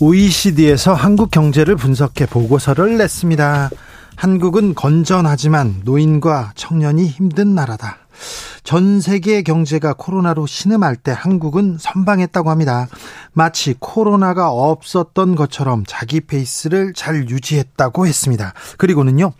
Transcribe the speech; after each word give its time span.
OECD에서 0.00 0.92
한국 0.92 1.30
경제를 1.30 1.76
분석해 1.76 2.26
보고서를 2.26 2.98
냈습니다. 2.98 3.70
한국은 4.16 4.74
건전하지만 4.74 5.82
노인과 5.84 6.52
청년이 6.56 7.06
힘든 7.06 7.54
나라다. 7.54 7.98
전 8.64 9.00
세계 9.00 9.42
경제가 9.42 9.94
코로나로 9.94 10.46
신음할 10.46 10.96
때 10.96 11.12
한국은 11.16 11.76
선방했다고 11.78 12.50
합니다. 12.50 12.88
마치 13.32 13.74
코로나가 13.78 14.50
없었던 14.50 15.36
것처럼 15.36 15.84
자기 15.86 16.20
페이스를 16.20 16.92
잘 16.94 17.28
유지했다고 17.28 18.06
했습니다. 18.06 18.52
그리고는요, 18.78 19.32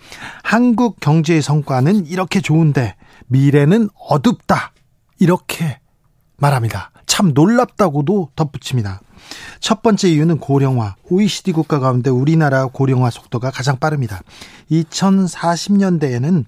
한국 0.42 1.00
경제의 1.00 1.42
성과는 1.42 2.06
이렇게 2.06 2.40
좋은데 2.40 2.96
미래는 3.26 3.88
어둡다. 4.08 4.72
이렇게 5.18 5.78
말합니다. 6.36 6.90
참 7.06 7.32
놀랍다고도 7.32 8.30
덧붙입니다. 8.36 9.00
첫 9.60 9.82
번째 9.82 10.08
이유는 10.08 10.38
고령화. 10.38 10.96
OECD 11.10 11.52
국가 11.52 11.78
가운데 11.78 12.10
우리나라 12.10 12.66
고령화 12.66 13.10
속도가 13.10 13.50
가장 13.50 13.78
빠릅니다. 13.78 14.22
2040년대에는 14.70 16.44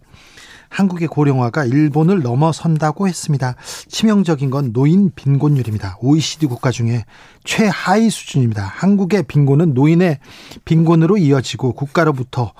한국의 0.69 1.09
고령화가 1.09 1.65
일본을 1.65 2.23
넘어선다고 2.23 3.09
했습니다. 3.09 3.55
치명적인 3.89 4.51
건 4.51 4.73
노인 4.73 5.11
빈곤율입니다. 5.15 5.97
OECD 6.01 6.47
국가 6.47 6.71
중에 6.71 7.05
최하위 7.45 8.11
수준입니다. 8.11 8.63
한국의 8.63 9.23
빈곤은 9.25 9.75
노인의 9.75 10.19
빈곤으로 10.65 11.17
이어지고 11.17 11.73
국가로부터 11.73 12.53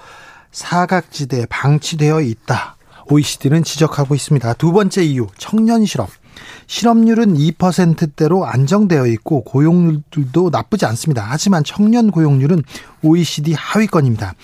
사각지대에 0.53 1.47
방치되어 1.47 2.23
있다. 2.23 2.77
OECD는 3.09 3.63
지적하고 3.63 4.15
있습니다. 4.15 4.55
두 4.55 4.73
번째 4.73 5.05
이유, 5.05 5.27
청년 5.39 5.85
실업. 5.85 6.11
실업률은 6.67 7.37
2%대로 7.37 8.45
안정되어 8.47 9.07
있고 9.07 9.45
고용률도 9.45 10.51
나쁘지 10.51 10.87
않습니다. 10.87 11.25
하지만 11.29 11.63
청년 11.65 12.11
고용률은 12.11 12.63
OECD 13.03 13.53
하위권입니다. 13.55 14.35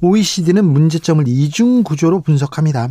OECD는 0.00 0.64
문제점을 0.64 1.26
이중 1.26 1.82
구조로 1.82 2.20
분석합니다. 2.20 2.88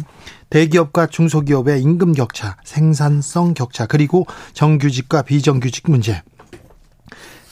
대기업과 0.49 1.07
중소기업의 1.07 1.81
임금 1.81 2.13
격차, 2.13 2.57
생산성 2.63 3.53
격차, 3.53 3.85
그리고 3.85 4.25
정규직과 4.53 5.23
비정규직 5.23 5.89
문제. 5.89 6.21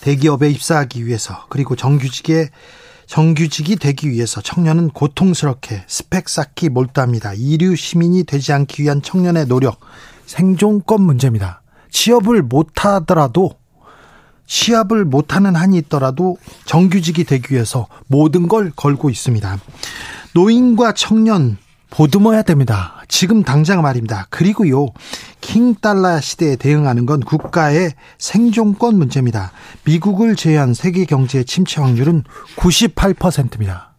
대기업에 0.02 0.50
입사하기 0.50 1.06
위해서, 1.06 1.46
그리고 1.50 1.76
정규직에 1.76 2.50
정규직이 3.06 3.76
되기 3.76 4.10
위해서 4.10 4.42
청년은 4.42 4.90
고통스럽게 4.92 5.84
스펙 5.86 6.30
쌓기 6.30 6.70
몰두합니다. 6.70 7.34
이류 7.34 7.76
시민이 7.76 8.24
되지 8.24 8.54
않기 8.54 8.84
위한 8.84 9.02
청년의 9.02 9.48
노력, 9.48 9.80
생존권 10.32 11.02
문제입니다. 11.02 11.62
취업을 11.90 12.42
못하더라도 12.42 13.52
시합을 14.46 15.04
못하는 15.04 15.56
한이 15.56 15.78
있더라도 15.80 16.38
정규직이 16.66 17.26
되기 17.26 17.54
위해서 17.54 17.88
모든 18.08 18.48
걸 18.48 18.72
걸고 18.74 19.10
있습니다. 19.10 19.60
노인과 20.34 20.94
청년 20.94 21.58
보듬어야 21.90 22.44
됩니다. 22.44 23.04
지금 23.10 23.44
당장 23.44 23.82
말입니다. 23.82 24.28
그리고요, 24.30 24.88
킹달러 25.42 26.22
시대에 26.22 26.56
대응하는 26.56 27.06
건 27.06 27.20
국가의 27.20 27.92
생존권 28.18 28.98
문제입니다. 28.98 29.52
미국을 29.84 30.38
제외한 30.38 30.74
세계 30.74 31.04
경제 31.04 31.44
침체 31.44 31.82
확률은 31.82 32.24
98%입니다. 32.56 33.91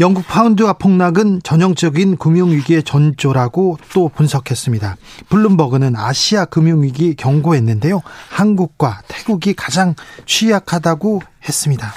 영국 0.00 0.26
파운드화 0.26 0.72
폭락은 0.72 1.42
전형적인 1.42 2.16
금융위기의 2.16 2.82
전조라고 2.84 3.76
또 3.92 4.08
분석했습니다. 4.08 4.96
블룸버그는 5.28 5.94
아시아 5.94 6.46
금융위기 6.46 7.16
경고했는데요. 7.16 8.00
한국과 8.30 9.02
태국이 9.08 9.52
가장 9.52 9.94
취약하다고 10.24 11.20
했습니다. 11.46 11.92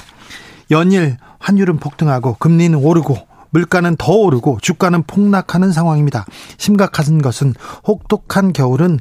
연일 0.69 1.15
환율은 1.39 1.77
폭등하고 1.77 2.35
금리는 2.39 2.77
오르고 2.77 3.15
물가는 3.51 3.95
더 3.95 4.11
오르고 4.11 4.59
주가는 4.61 5.03
폭락하는 5.03 5.71
상황입니다. 5.71 6.25
심각한 6.57 7.21
것은 7.21 7.53
혹독한 7.87 8.51
겨울은 8.51 8.99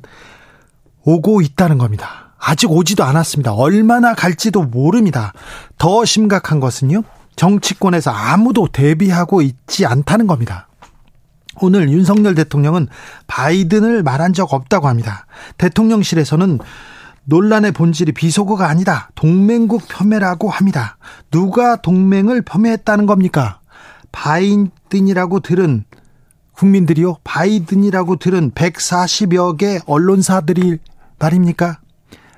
오고 1.02 1.40
있다는 1.40 1.78
겁니다. 1.78 2.34
아직 2.38 2.70
오지도 2.70 3.02
않았습니다. 3.02 3.52
얼마나 3.52 4.14
갈지도 4.14 4.62
모릅니다. 4.62 5.32
더 5.76 6.04
심각한 6.04 6.60
것은요. 6.60 7.02
정치권에서 7.36 8.10
아무도 8.10 8.68
대비하고 8.68 9.42
있지 9.42 9.86
않다는 9.86 10.26
겁니다. 10.26 10.68
오늘 11.60 11.90
윤석열 11.90 12.34
대통령은 12.34 12.88
바이든을 13.26 14.02
말한 14.02 14.32
적 14.32 14.52
없다고 14.54 14.88
합니다. 14.88 15.26
대통령실에서는 15.58 16.58
논란의 17.24 17.72
본질이 17.72 18.12
비속어가 18.12 18.68
아니다. 18.68 19.10
동맹국 19.14 19.86
폄훼라고 19.88 20.50
합니다. 20.50 20.96
누가 21.30 21.76
동맹을 21.76 22.42
폄훼했다는 22.42 23.06
겁니까? 23.06 23.60
바이든이라고 24.10 25.40
들은 25.40 25.84
국민들이요. 26.52 27.18
바이든이라고 27.24 28.16
들은 28.16 28.50
140여 28.52 29.56
개 29.56 29.80
언론사들이 29.86 30.78
말입니까? 31.18 31.78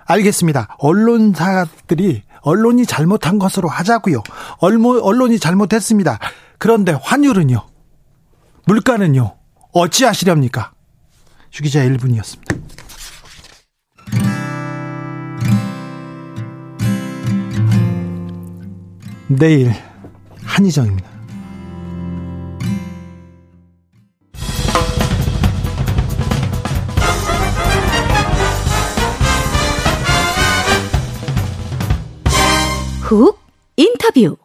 알겠습니다. 0.07 0.69
언론사들이 0.79 2.23
언론이 2.45 2.85
잘못한 2.87 3.39
것으로 3.39 3.69
하자고요. 3.69 4.23
언론이 4.61 5.39
잘못했습니다. 5.39 6.19
그런데 6.59 6.93
환율은요? 6.93 7.67
물가는요? 8.67 9.37
어찌하시렵니까? 9.73 10.73
주기자 11.51 11.81
1분이었습니다. 11.81 12.55
내일 19.29 19.73
한희정입니다. 20.45 21.14
훅 33.05 33.39
인터뷰 33.77 34.37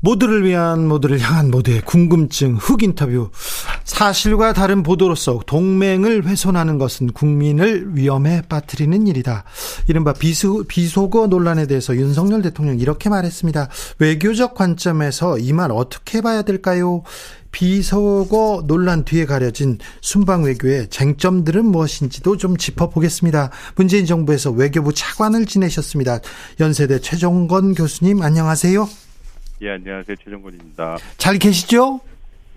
모두를 0.00 0.44
위한 0.44 0.86
모두를 0.86 1.18
향한 1.18 1.50
모두의 1.50 1.80
궁금증 1.80 2.54
흑 2.56 2.82
인터뷰 2.82 3.30
사실과 3.84 4.52
다른 4.52 4.82
보도로서 4.84 5.40
동맹을 5.46 6.24
훼손하는 6.26 6.78
것은 6.78 7.12
국민을 7.12 7.96
위험에 7.96 8.42
빠뜨리는 8.48 9.06
일이다. 9.08 9.42
이른바 9.88 10.12
비수, 10.12 10.66
비속어 10.68 11.26
논란에 11.28 11.66
대해서 11.66 11.96
윤석열 11.96 12.42
대통령 12.42 12.78
이렇게 12.78 13.08
말했습니다. 13.08 13.70
외교적 13.98 14.54
관점에서 14.54 15.38
이 15.38 15.52
말 15.52 15.72
어떻게 15.72 16.20
봐야 16.20 16.42
될까요? 16.42 17.02
비속어 17.52 18.64
논란 18.66 19.04
뒤에 19.04 19.24
가려진 19.24 19.78
순방 20.00 20.44
외교의 20.44 20.88
쟁점들은 20.88 21.64
무엇인지도 21.66 22.36
좀 22.36 22.56
짚어보겠습니다. 22.56 23.50
문재인 23.76 24.06
정부에서 24.06 24.50
외교부 24.50 24.92
차관을 24.92 25.46
지내셨습니다. 25.46 26.18
연세대 26.60 27.00
최종건 27.00 27.74
교수님 27.74 28.22
안녕하세요. 28.22 28.88
예, 29.62 29.70
안녕하세요. 29.70 30.16
최종건입니다. 30.24 30.98
잘 31.16 31.38
계시죠? 31.38 32.00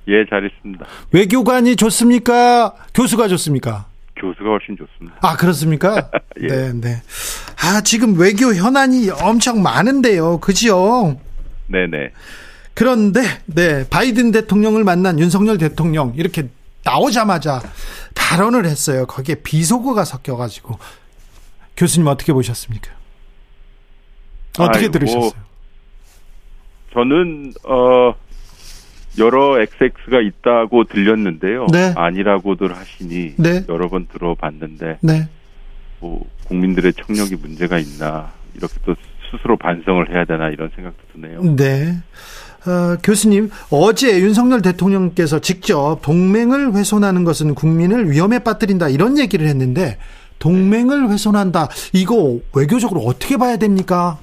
예, 0.07 0.25
잘 0.29 0.45
있습니다. 0.45 0.85
외교관이 1.11 1.75
좋습니까? 1.75 2.75
교수가 2.93 3.27
좋습니까? 3.29 3.87
교수가 4.19 4.49
훨씬 4.49 4.77
좋습니다. 4.77 5.17
아, 5.21 5.35
그렇습니까? 5.35 6.11
예. 6.41 6.47
네, 6.47 6.73
네. 6.73 7.01
아, 7.63 7.81
지금 7.81 8.19
외교 8.19 8.53
현안이 8.53 9.09
엄청 9.09 9.63
많은데요. 9.63 10.39
그지요? 10.39 11.19
네네. 11.67 12.11
그런데 12.73 13.21
네 13.45 13.87
바이든 13.87 14.31
대통령을 14.31 14.83
만난 14.83 15.19
윤석열 15.19 15.57
대통령 15.57 16.13
이렇게 16.15 16.49
나오자마자 16.83 17.61
발언을 18.15 18.65
했어요. 18.65 19.05
거기에 19.05 19.35
비속어가 19.35 20.05
섞여가지고 20.05 20.77
교수님 21.77 22.07
어떻게 22.07 22.33
보셨습니까? 22.33 22.91
어떻게 24.59 24.85
아이고, 24.85 24.91
들으셨어요? 24.91 25.31
저는 26.93 27.53
어 27.63 28.13
여러 29.17 29.61
XX가 29.61 30.21
있다고 30.21 30.85
들렸는데요. 30.85 31.67
네. 31.71 31.93
아니라고들 31.95 32.75
하시니 32.75 33.35
네. 33.37 33.65
여러 33.69 33.89
번 33.89 34.07
들어봤는데 34.07 34.99
네, 35.01 35.27
뭐 35.99 36.25
국민들의 36.47 36.93
청력이 36.93 37.35
문제가 37.35 37.77
있나 37.77 38.31
이렇게 38.55 38.75
또 38.85 38.95
스스로 39.29 39.57
반성을 39.57 40.13
해야 40.13 40.25
되나 40.25 40.49
이런 40.49 40.69
생각도 40.75 41.03
드네요. 41.13 41.41
네. 41.55 41.97
어, 42.67 42.97
교수님, 43.03 43.49
어제 43.71 44.19
윤석열 44.19 44.61
대통령께서 44.61 45.39
직접 45.39 45.99
동맹을 46.03 46.73
훼손하는 46.73 47.23
것은 47.23 47.55
국민을 47.55 48.11
위험에 48.11 48.39
빠뜨린다 48.39 48.89
이런 48.89 49.17
얘기를 49.17 49.47
했는데 49.47 49.97
동맹을 50.39 51.09
훼손한다 51.09 51.69
이거 51.93 52.39
외교적으로 52.55 53.01
어떻게 53.01 53.37
봐야 53.37 53.57
됩니까? 53.57 54.17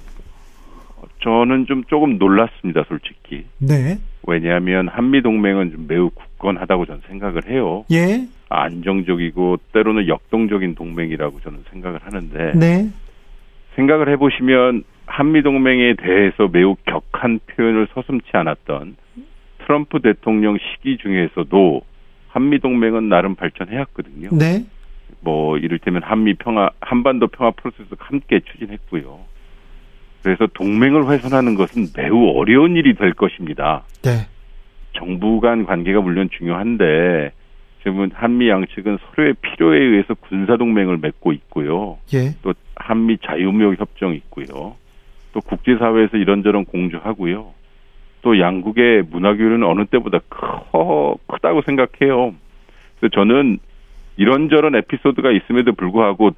저는 1.23 1.67
좀 1.67 1.83
조금 1.85 2.19
놀랐습니다, 2.19 2.85
솔직히. 2.89 3.45
네. 3.59 3.99
왜냐하면 4.27 4.89
한미 4.89 5.23
동맹은 5.23 5.73
좀 5.73 5.87
매우 5.89 6.11
굳건하다고 6.11 6.87
저는 6.87 7.01
생각을 7.09 7.49
해요. 7.49 7.85
예. 7.91 8.27
안정적이고 8.51 9.59
때로는 9.73 10.07
역동적인 10.07 10.75
동맹이라고 10.75 11.41
저는 11.41 11.65
생각을 11.71 12.01
하는데 12.03 12.53
네. 12.55 12.91
생각을 13.75 14.11
해보시면 14.11 14.85
한미 15.09 15.43
동맹에 15.43 15.95
대해서 15.95 16.49
매우 16.53 16.77
격한 16.85 17.41
표현을 17.47 17.89
서슴지 17.95 18.29
않았던 18.33 18.97
트럼프 19.65 20.01
대통령 20.01 20.57
시기 20.59 20.97
중에서도 20.99 21.83
한미 22.29 22.61
동맹은 22.61 23.09
나름 23.09 23.35
발전해왔거든요. 23.35 24.31
네. 24.33 24.65
뭐 25.21 25.59
이를테면 25.59 26.03
한미 26.03 26.35
평화 26.35 26.71
한반도 26.81 27.27
평화 27.29 27.51
프로세스 27.51 27.89
함께 27.99 28.41
추진했고요. 28.41 29.19
그래서 30.23 30.47
동맹을 30.47 31.09
훼손하는 31.09 31.55
것은 31.55 31.87
매우 31.97 32.37
어려운 32.37 32.77
일이 32.77 32.95
될 32.95 33.13
것입니다. 33.15 33.85
네. 34.03 34.27
정부 34.93 35.41
간 35.41 35.65
관계가 35.65 36.01
물론 36.01 36.29
중요한데 36.37 37.33
지금은 37.83 38.11
한미 38.13 38.49
양측은 38.49 38.99
서로의 38.99 39.35
필요에 39.41 39.79
의해서 39.79 40.15
군사 40.15 40.57
동맹을 40.57 40.99
맺고 40.99 41.33
있고요. 41.33 41.99
예. 42.13 42.35
또 42.43 42.53
한미 42.77 43.19
자유무역 43.25 43.81
협정 43.81 44.15
있고요. 44.15 44.77
또 45.39 45.41
국제사회에서 45.43 46.17
이런저런 46.17 46.65
공조하고요. 46.65 47.53
또 48.23 48.41
양국의 48.41 49.05
문화 49.11 49.37
교류는 49.37 49.63
어느 49.65 49.85
때보다 49.87 50.19
커 50.29 51.17
크다고 51.29 51.63
생각해요. 51.63 52.35
그래서 52.99 53.15
저는 53.15 53.59
이런저런 54.17 54.75
에피소드가 54.75 55.31
있음에도 55.31 55.73
불구하고 55.73 56.31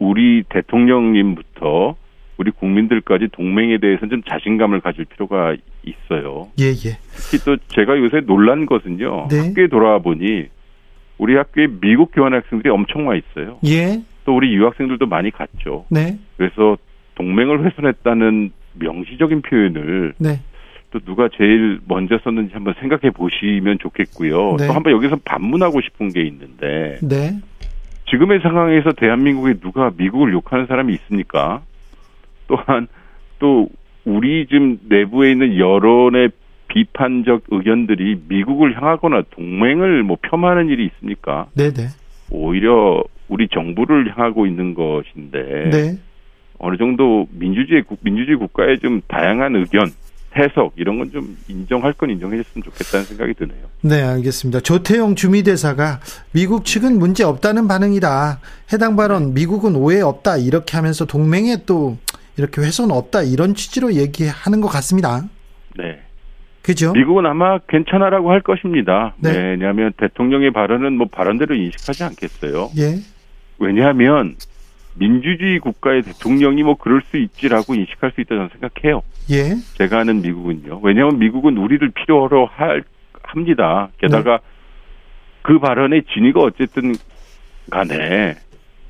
우리 0.00 0.42
대통령님부터 0.48 1.94
우리 2.38 2.50
국민들까지 2.50 3.28
동맹에 3.32 3.78
대해서는 3.78 4.10
좀 4.10 4.22
자신감을 4.24 4.80
가질 4.80 5.04
필요가 5.04 5.56
있어요. 5.84 6.48
예, 6.60 6.66
예. 6.66 6.98
특히 7.12 7.38
또 7.44 7.56
제가 7.68 7.98
요새 7.98 8.20
놀란 8.20 8.66
것은요. 8.66 9.28
네. 9.30 9.38
학교에 9.38 9.68
돌아와 9.68 9.98
보니 9.98 10.46
우리 11.18 11.36
학교에 11.36 11.68
미국 11.80 12.10
교환 12.12 12.34
학생들이 12.34 12.70
엄청 12.70 13.06
와 13.08 13.14
있어요. 13.16 13.58
예. 13.66 14.02
또 14.24 14.36
우리 14.36 14.54
유학생들도 14.54 15.06
많이 15.06 15.30
갔죠. 15.30 15.86
네. 15.90 16.18
그래서 16.36 16.76
동맹을 17.18 17.64
훼손했다는 17.64 18.52
명시적인 18.74 19.42
표현을 19.42 20.14
네. 20.18 20.40
또 20.90 21.00
누가 21.00 21.28
제일 21.36 21.80
먼저 21.86 22.18
썼는지 22.24 22.54
한번 22.54 22.74
생각해 22.80 23.10
보시면 23.10 23.78
좋겠고요. 23.80 24.56
네. 24.58 24.66
또 24.66 24.72
한번 24.72 24.92
여기서 24.94 25.18
반문하고 25.24 25.80
싶은 25.82 26.10
게 26.10 26.22
있는데 26.22 26.98
네. 27.02 27.38
지금의 28.10 28.40
상황에서 28.40 28.92
대한민국에 28.92 29.54
누가 29.60 29.90
미국을 29.94 30.32
욕하는 30.32 30.66
사람이 30.66 30.94
있습니까? 30.94 31.60
또한 32.46 32.86
또 33.38 33.68
우리 34.04 34.46
지금 34.46 34.78
내부에 34.88 35.32
있는 35.32 35.58
여론의 35.58 36.30
비판적 36.68 37.44
의견들이 37.50 38.22
미국을 38.28 38.76
향하거나 38.76 39.24
동맹을 39.30 40.02
뭐 40.04 40.16
폄하하는 40.22 40.68
일이 40.68 40.86
있습니까? 40.86 41.48
네, 41.54 41.70
네. 41.70 41.88
오히려 42.30 43.02
우리 43.28 43.48
정부를 43.48 44.16
향하고 44.16 44.46
있는 44.46 44.74
것인데 44.74 45.70
네. 45.70 45.98
어느 46.58 46.76
정도 46.76 47.26
민주주의 47.30 47.82
국- 47.82 48.00
민주주의 48.02 48.36
국가의 48.36 48.78
좀 48.80 49.00
다양한 49.08 49.56
의견, 49.56 49.92
해석 50.36 50.72
이런 50.76 50.98
건 50.98 51.10
좀 51.10 51.36
인정할 51.48 51.92
건 51.94 52.10
인정해줬으면 52.10 52.62
좋겠다는 52.62 53.06
생각이 53.06 53.34
드네요. 53.34 53.58
네, 53.80 54.02
알겠습니다. 54.02 54.60
조태용 54.60 55.14
주미대사가 55.14 56.00
미국 56.32 56.64
측은 56.64 56.98
문제 56.98 57.24
없다는 57.24 57.66
반응이다. 57.66 58.40
해당 58.72 58.94
발언 58.96 59.32
미국은 59.34 59.74
오해 59.74 60.00
없다. 60.00 60.36
이렇게 60.36 60.76
하면서 60.76 61.06
동맹에 61.06 61.64
또 61.66 61.96
이렇게 62.36 62.60
훼손 62.60 62.90
없다. 62.90 63.22
이런 63.22 63.54
취지로 63.54 63.94
얘기하는 63.94 64.60
것 64.60 64.68
같습니다. 64.68 65.22
네. 65.76 66.00
그죠? 66.62 66.92
미국은 66.92 67.24
아마 67.24 67.58
괜찮아라고 67.66 68.30
할 68.30 68.42
것입니다. 68.42 69.14
네. 69.18 69.30
왜냐하면 69.36 69.92
대통령의 69.96 70.52
발언은 70.52 70.98
뭐 70.98 71.08
발언대로 71.10 71.54
인식하지 71.54 72.04
않겠어요. 72.04 72.70
예. 72.76 72.98
왜냐하면 73.58 74.34
민주주의 74.98 75.58
국가의 75.58 76.02
대통령이 76.02 76.62
뭐 76.62 76.76
그럴 76.76 77.02
수 77.02 77.16
있지라고 77.16 77.74
인식할 77.74 78.12
수 78.12 78.20
있다 78.20 78.34
저는 78.34 78.48
생각해요. 78.48 79.02
예. 79.30 79.54
제가 79.74 80.00
아는 80.00 80.22
미국은요. 80.22 80.80
왜냐하면 80.82 81.18
미국은 81.18 81.56
우리를 81.56 81.88
필요로 81.90 82.46
할 82.46 82.82
합니다. 83.22 83.88
게다가 83.98 84.40
그 85.42 85.58
발언의 85.58 86.04
진위가 86.12 86.40
어쨌든 86.40 86.94
간에 87.70 88.34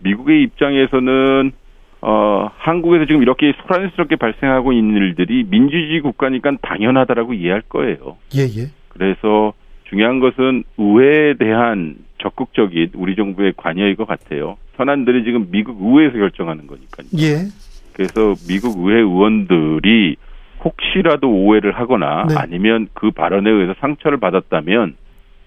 미국의 0.00 0.42
입장에서는 0.42 1.52
어 2.00 2.50
한국에서 2.56 3.06
지금 3.06 3.22
이렇게 3.22 3.52
소란스럽게 3.62 4.16
발생하고 4.16 4.72
있는 4.72 4.96
일들이 4.96 5.44
민주주의 5.48 6.00
국가니까 6.00 6.52
당연하다라고 6.62 7.34
이해할 7.34 7.62
거예요. 7.62 8.16
예, 8.36 8.42
예. 8.42 8.70
그래서 8.88 9.52
중요한 9.88 10.20
것은 10.20 10.64
의회에 10.76 11.34
대한 11.34 11.96
적극적인 12.18 12.90
우리 12.94 13.16
정부의 13.16 13.54
관여일 13.56 13.96
것 13.96 14.06
같아요. 14.06 14.56
현안들이 14.74 15.24
지금 15.24 15.48
미국 15.50 15.80
의회에서 15.80 16.18
결정하는 16.18 16.66
거니까요. 16.66 17.06
예. 17.18 17.48
그래서 17.92 18.34
미국 18.48 18.78
의회 18.86 19.00
의원들이 19.00 20.16
혹시라도 20.64 21.30
오해를 21.30 21.72
하거나 21.72 22.26
네. 22.28 22.34
아니면 22.36 22.88
그 22.92 23.10
발언에 23.10 23.48
의해서 23.50 23.74
상처를 23.80 24.18
받았다면 24.18 24.96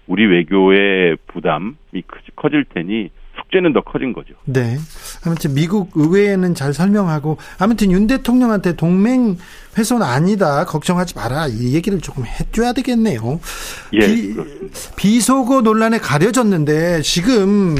우리 0.06 0.26
외교의 0.26 1.16
부담이 1.28 1.74
크- 2.06 2.20
커질 2.36 2.64
테니 2.64 3.10
숙제는 3.52 3.72
더 3.74 3.82
커진 3.82 4.12
거죠. 4.12 4.34
네. 4.44 4.78
아무튼 5.24 5.54
미국 5.54 5.90
의회에는 5.94 6.54
잘 6.54 6.72
설명하고 6.72 7.36
아무튼 7.58 7.92
윤 7.92 8.06
대통령한테 8.06 8.74
동맹 8.74 9.36
훼손 9.76 10.02
아니다. 10.02 10.64
걱정하지 10.64 11.14
마라. 11.14 11.46
이 11.48 11.74
얘기를 11.74 12.00
조금 12.00 12.24
해줘야 12.24 12.72
되겠네요. 12.72 13.38
예, 13.92 14.00
비. 14.00 14.34
비속어 14.96 15.60
논란에 15.60 15.98
가려졌는데 15.98 17.02
지금 17.02 17.76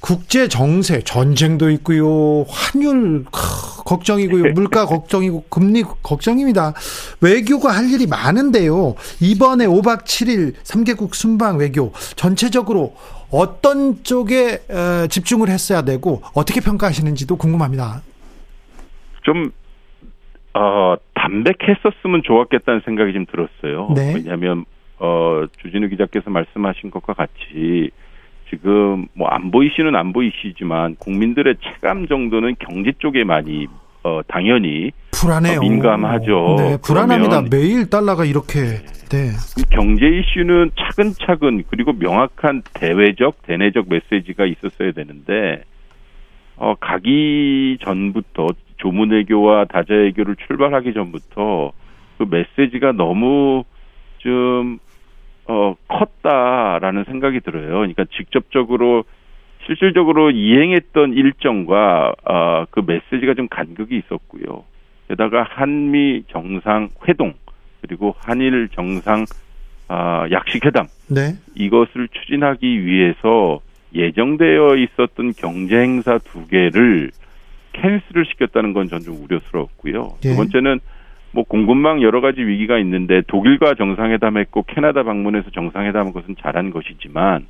국제 0.00 0.48
정세 0.48 1.00
전쟁도 1.02 1.70
있고요. 1.70 2.44
환율 2.48 3.24
크, 3.30 3.84
걱정이고요. 3.84 4.52
물가 4.54 4.84
걱정이고 4.84 5.44
금리 5.48 5.84
걱정입니다. 6.02 6.74
외교가 7.20 7.70
할 7.70 7.88
일이 7.88 8.06
많은데요. 8.06 8.96
이번에 9.20 9.66
5박 9.66 10.04
7일 10.04 10.54
3개국 10.64 11.14
순방 11.14 11.58
외교 11.58 11.92
전체적으로 12.16 12.94
어떤 13.32 14.02
쪽에 14.04 14.58
어, 14.70 15.06
집중을 15.08 15.48
했어야 15.48 15.82
되고 15.82 16.22
어떻게 16.34 16.60
평가하시는지도 16.60 17.36
궁금합니다. 17.36 18.02
좀 19.22 19.50
어, 20.54 20.94
담백했었으면 21.14 22.22
좋았겠다는 22.24 22.82
생각이 22.84 23.12
좀 23.14 23.24
들었어요. 23.26 23.88
네. 23.94 24.14
왜냐하면 24.14 24.64
어, 24.98 25.44
주진우 25.62 25.88
기자께서 25.88 26.28
말씀하신 26.30 26.90
것과 26.90 27.14
같이 27.14 27.90
지금 28.50 29.06
뭐 29.14 29.28
안 29.30 29.50
보 29.50 29.62
이슈는 29.62 29.96
안 29.96 30.12
보 30.12 30.22
이슈지만 30.22 30.96
국민들의 30.96 31.54
체감 31.62 32.06
정도는 32.06 32.56
경제 32.58 32.92
쪽에 32.98 33.24
많이 33.24 33.66
어, 34.04 34.20
당연히 34.28 34.90
불안해요. 35.12 35.58
어, 35.58 35.60
민감하죠. 35.62 36.56
네, 36.58 36.76
불안합니다. 36.84 37.42
매일 37.50 37.88
달러가 37.88 38.24
이렇게 38.26 38.82
네. 39.12 39.32
경제 39.70 40.06
이슈는 40.06 40.70
차근차근 40.74 41.64
그리고 41.68 41.92
명확한 41.92 42.62
대외적 42.72 43.42
대내적 43.42 43.86
메시지가 43.90 44.46
있었어야 44.46 44.92
되는데 44.92 45.64
어 46.56 46.74
가기 46.80 47.76
전부터 47.82 48.48
조문외교와 48.78 49.66
다자외교를 49.66 50.36
출발하기 50.46 50.94
전부터 50.94 51.72
그 52.16 52.26
메시지가 52.30 52.92
너무 52.92 53.64
좀 54.16 54.78
어, 55.44 55.74
컸다라는 55.88 57.04
생각이 57.04 57.40
들어요. 57.40 57.68
그러니까 57.68 58.06
직접적으로 58.16 59.04
실질적으로 59.66 60.30
이행했던 60.30 61.12
일정과 61.12 62.14
어, 62.24 62.64
그 62.70 62.80
메시지가 62.86 63.34
좀 63.34 63.48
간극이 63.48 63.94
있었고요. 63.98 64.64
게다가 65.08 65.42
한미 65.42 66.24
정상 66.28 66.88
회동 67.06 67.34
그리고 67.82 68.14
한일 68.18 68.68
정상 68.72 69.26
아, 69.88 70.26
약식회담 70.30 70.86
네. 71.10 71.34
이것을 71.54 72.08
추진하기 72.08 72.86
위해서 72.86 73.60
예정되어 73.94 74.76
있었던 74.76 75.32
경제 75.36 75.76
행사 75.76 76.16
두 76.18 76.46
개를 76.46 77.10
캔슬을 77.74 78.24
시켰다는 78.26 78.72
건 78.72 78.88
전 78.88 79.00
좀 79.00 79.22
우려스러웠고요. 79.24 80.14
예. 80.24 80.30
두 80.30 80.36
번째는 80.36 80.80
뭐 81.32 81.44
공급망 81.44 82.00
여러 82.02 82.20
가지 82.20 82.40
위기가 82.40 82.78
있는데 82.78 83.22
독일과 83.26 83.74
정상회담했고 83.74 84.64
캐나다 84.68 85.02
방문해서 85.02 85.50
정상회담한 85.50 86.12
것은 86.12 86.36
잘한 86.40 86.70
것이지만 86.70 87.46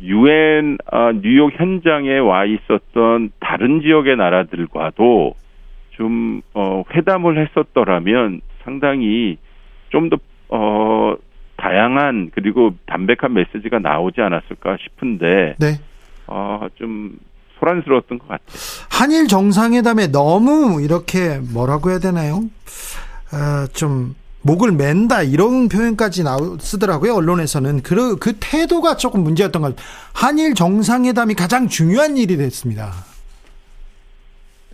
유엔 0.00 0.76
아, 0.90 1.12
뉴욕 1.12 1.52
현장에 1.58 2.18
와 2.18 2.44
있었던 2.44 3.30
다른 3.40 3.80
지역의 3.80 4.16
나라들과도 4.16 5.34
좀, 5.92 6.40
어, 6.54 6.82
회담을 6.92 7.38
했었더라면 7.38 8.40
상당히 8.64 9.36
좀 9.94 10.10
더, 10.10 10.16
어, 10.48 11.14
다양한 11.56 12.32
그리고 12.34 12.74
담백한 12.86 13.32
메시지가 13.32 13.78
나오지 13.78 14.20
않았을까 14.20 14.76
싶은데, 14.82 15.54
네. 15.60 15.78
어, 16.26 16.66
좀 16.74 17.16
소란스러웠던 17.60 18.18
것 18.18 18.26
같아요. 18.26 18.46
한일 18.90 19.28
정상회담에 19.28 20.08
너무 20.08 20.82
이렇게 20.82 21.38
뭐라고 21.38 21.90
해야 21.90 22.00
되나요? 22.00 22.42
아, 23.30 23.68
좀 23.72 24.16
목을 24.42 24.72
맨다 24.72 25.22
이런 25.22 25.68
표현까지 25.68 26.24
나오, 26.24 26.58
쓰더라고요 26.58 27.14
언론에서는 27.14 27.82
그, 27.82 28.16
그 28.16 28.34
태도가 28.40 28.96
조금 28.96 29.22
문제였던 29.22 29.62
것 29.62 29.76
한일 30.12 30.54
정상회담이 30.54 31.34
가장 31.34 31.68
중요한 31.68 32.16
일이 32.16 32.36
됐습니다. 32.36 32.92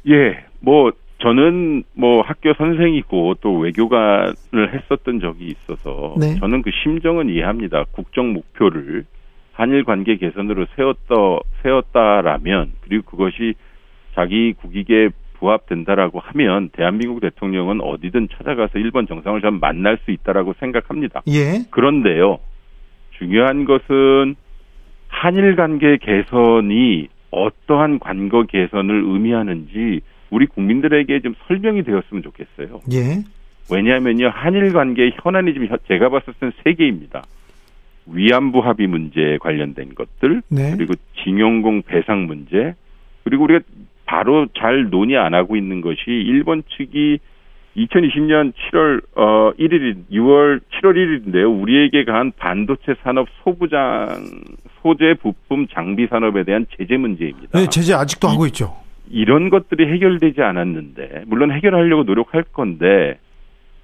예, 0.08 0.44
뭐 0.60 0.90
저는 1.20 1.84
뭐 1.94 2.22
학교 2.22 2.54
선생이고 2.54 3.36
또 3.40 3.58
외교관을 3.58 4.74
했었던 4.74 5.20
적이 5.20 5.48
있어서 5.48 6.14
네. 6.18 6.34
저는 6.36 6.62
그 6.62 6.70
심정은 6.82 7.28
이해합니다. 7.28 7.84
국정 7.92 8.32
목표를 8.32 9.04
한일 9.52 9.84
관계 9.84 10.16
개선으로 10.16 10.66
세웠다 10.76 11.14
세웠다라면 11.62 12.72
그리고 12.80 13.10
그것이 13.10 13.54
자기 14.14 14.54
국익에 14.54 15.10
부합된다라고 15.34 16.20
하면 16.20 16.70
대한민국 16.70 17.20
대통령은 17.20 17.80
어디든 17.80 18.28
찾아가서 18.36 18.78
일본 18.78 19.06
정상을 19.06 19.40
좀 19.40 19.60
만날 19.60 19.98
수 20.04 20.10
있다라고 20.10 20.54
생각합니다. 20.60 21.22
예. 21.28 21.64
그런데요. 21.70 22.38
중요한 23.18 23.64
것은 23.64 24.36
한일 25.08 25.56
관계 25.56 25.98
개선이 25.98 27.08
어떠한 27.30 27.98
관계 27.98 28.44
개선을 28.48 29.02
의미하는지 29.06 30.00
우리 30.30 30.46
국민들에게 30.46 31.20
좀 31.20 31.34
설명이 31.46 31.82
되었으면 31.82 32.22
좋겠어요. 32.22 32.80
예. 32.92 33.24
왜냐하면요 33.70 34.30
한일 34.32 34.72
관계 34.72 35.10
현안이 35.22 35.52
지금 35.52 35.68
제가 35.88 36.08
봤을 36.08 36.34
때는 36.34 36.52
세 36.64 36.74
개입니다. 36.74 37.22
위안부 38.06 38.60
합의 38.60 38.86
문제에 38.86 39.38
관련된 39.38 39.94
것들, 39.94 40.42
네. 40.48 40.74
그리고 40.76 40.94
징용공 41.22 41.82
배상 41.82 42.26
문제, 42.26 42.74
그리고 43.24 43.44
우리가 43.44 43.60
바로 44.06 44.46
잘 44.58 44.90
논의 44.90 45.16
안 45.16 45.34
하고 45.34 45.56
있는 45.56 45.80
것이 45.80 46.02
일본 46.06 46.64
측이 46.76 47.20
2020년 47.76 48.52
7월 48.52 49.02
어 49.14 49.52
1일 49.56 50.06
6월 50.10 50.60
7월 50.72 50.96
1일인데요. 50.96 51.62
우리에게 51.62 52.04
간 52.04 52.32
반도체 52.36 52.94
산업 53.04 53.28
소부장 53.44 54.08
소재 54.82 55.14
부품 55.22 55.68
장비 55.68 56.08
산업에 56.08 56.42
대한 56.42 56.66
제재 56.76 56.96
문제입니다. 56.96 57.56
네, 57.56 57.66
제재 57.68 57.94
아직도 57.94 58.26
하고 58.26 58.46
있죠. 58.46 58.74
이런 59.10 59.50
것들이 59.50 59.86
해결되지 59.92 60.40
않았는데 60.42 61.24
물론 61.26 61.50
해결하려고 61.50 62.04
노력할 62.04 62.44
건데 62.44 63.18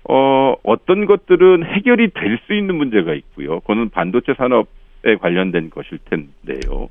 어 0.08 0.54
어떤 0.62 1.04
것들은 1.06 1.64
해결이 1.64 2.10
될 2.14 2.38
수 2.46 2.54
있는 2.54 2.76
문제가 2.76 3.12
있고요. 3.14 3.60
그거는 3.60 3.90
반도체 3.90 4.34
산업에 4.34 5.16
관련된 5.20 5.70
것일 5.70 5.98
텐데요. 6.04 6.88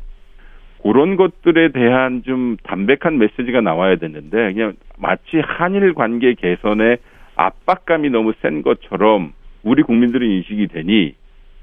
그런 0.84 1.16
것들에 1.16 1.70
대한 1.70 2.24
좀 2.24 2.58
담백한 2.64 3.18
메시지가 3.18 3.62
나와야 3.62 3.96
되는데 3.96 4.54
그냥 4.54 4.74
마치 4.98 5.40
한일 5.40 5.94
관계 5.94 6.34
개선에 6.34 6.98
압박감이 7.36 8.10
너무 8.10 8.34
센 8.42 8.62
것처럼 8.62 9.34
우리 9.64 9.82
국민들이 9.82 10.38
인식이 10.38 10.68
되니 10.68 11.16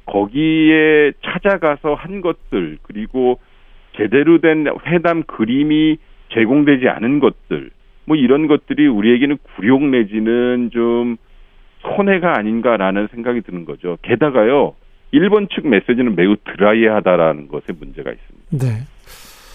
거기에 0.06 1.12
찾아가서 1.22 1.94
한 1.94 2.20
것들 2.20 2.78
그리고 2.82 3.38
제대로 3.96 4.38
된 4.38 4.66
회담 4.86 5.22
그림이 5.22 5.98
제공되지 6.34 6.88
않은 6.88 7.20
것들 7.20 7.70
뭐 8.04 8.16
이런 8.16 8.46
것들이 8.46 8.86
우리에게는 8.86 9.38
굴욕 9.56 9.84
내지는 9.84 10.70
좀 10.72 11.16
손해가 11.80 12.36
아닌가라는 12.38 13.08
생각이 13.12 13.42
드는 13.42 13.64
거죠. 13.64 13.98
게다가요. 14.02 14.74
일본 15.10 15.48
측 15.48 15.66
메시지는 15.66 16.14
매우 16.16 16.36
드라이하다라는 16.44 17.48
것에 17.48 17.72
문제가 17.78 18.10
있습니다. 18.12 18.66
네. 18.66 18.82